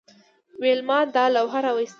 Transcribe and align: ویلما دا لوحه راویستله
ویلما 0.61 0.99
دا 1.15 1.25
لوحه 1.35 1.59
راویستله 1.65 1.89